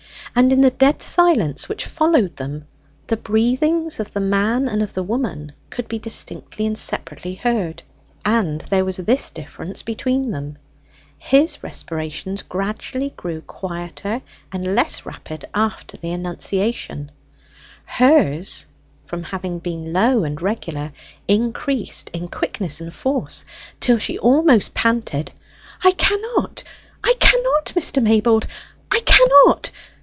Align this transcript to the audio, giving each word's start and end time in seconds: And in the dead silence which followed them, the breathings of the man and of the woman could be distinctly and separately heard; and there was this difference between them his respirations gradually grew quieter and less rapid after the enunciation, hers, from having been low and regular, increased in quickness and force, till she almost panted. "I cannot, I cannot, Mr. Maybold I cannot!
And 0.33 0.53
in 0.53 0.61
the 0.61 0.71
dead 0.71 1.01
silence 1.01 1.67
which 1.67 1.83
followed 1.85 2.37
them, 2.37 2.65
the 3.07 3.17
breathings 3.17 3.99
of 3.99 4.13
the 4.13 4.21
man 4.21 4.69
and 4.69 4.81
of 4.81 4.93
the 4.93 5.03
woman 5.03 5.49
could 5.69 5.89
be 5.89 5.99
distinctly 5.99 6.65
and 6.65 6.77
separately 6.77 7.35
heard; 7.35 7.83
and 8.23 8.61
there 8.61 8.85
was 8.85 8.95
this 8.95 9.29
difference 9.29 9.83
between 9.83 10.31
them 10.31 10.57
his 11.17 11.61
respirations 11.61 12.43
gradually 12.43 13.13
grew 13.17 13.41
quieter 13.41 14.21
and 14.53 14.73
less 14.73 15.05
rapid 15.05 15.43
after 15.53 15.97
the 15.97 16.11
enunciation, 16.13 17.11
hers, 17.83 18.67
from 19.05 19.23
having 19.23 19.59
been 19.59 19.91
low 19.91 20.23
and 20.23 20.41
regular, 20.41 20.93
increased 21.27 22.09
in 22.13 22.29
quickness 22.29 22.79
and 22.79 22.93
force, 22.93 23.43
till 23.81 23.97
she 23.97 24.17
almost 24.17 24.73
panted. 24.73 25.33
"I 25.83 25.91
cannot, 25.91 26.63
I 27.03 27.15
cannot, 27.19 27.73
Mr. 27.75 28.01
Maybold 28.01 28.45
I 28.89 29.01
cannot! 29.01 29.71